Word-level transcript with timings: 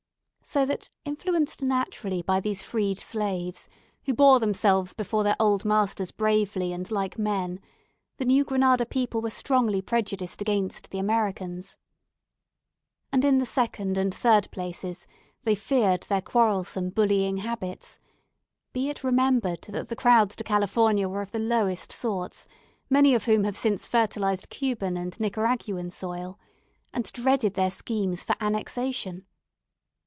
So 0.43 0.65
that, 0.65 0.89
influenced 1.05 1.61
naturally 1.61 2.21
by 2.21 2.41
these 2.41 2.61
freed 2.61 2.99
slaves, 2.99 3.69
who 4.03 4.13
bore 4.13 4.37
themselves 4.41 4.91
before 4.91 5.23
their 5.23 5.37
old 5.39 5.63
masters 5.63 6.11
bravely 6.11 6.73
and 6.73 6.91
like 6.91 7.17
men, 7.17 7.61
the 8.17 8.25
New 8.25 8.43
Granada 8.43 8.85
people 8.85 9.21
were 9.21 9.29
strongly 9.29 9.81
prejudiced 9.81 10.41
against 10.41 10.89
the 10.89 10.99
Americans. 10.99 11.77
And 13.13 13.23
in 13.23 13.37
the 13.37 13.45
second 13.45 13.97
and 13.97 14.13
third 14.13 14.51
places, 14.51 15.07
they 15.43 15.55
feared 15.55 16.01
their 16.09 16.21
quarrelsome, 16.21 16.89
bullying 16.89 17.37
habits 17.37 17.99
be 18.73 18.89
it 18.89 19.05
remembered 19.05 19.61
that 19.69 19.87
the 19.87 19.95
crowds 19.95 20.35
to 20.35 20.43
California 20.43 21.07
were 21.07 21.21
of 21.21 21.31
the 21.31 21.39
lowest 21.39 21.93
sorts, 21.93 22.45
many 22.89 23.15
of 23.15 23.23
whom 23.23 23.45
have 23.45 23.55
since 23.55 23.87
fertilised 23.87 24.49
Cuban 24.49 24.97
and 24.97 25.17
Nicaraguan 25.17 25.91
soil 25.91 26.37
and 26.93 27.09
dreaded 27.13 27.53
their 27.53 27.71
schemes 27.71 28.25
for 28.25 28.35
annexation. 28.41 29.25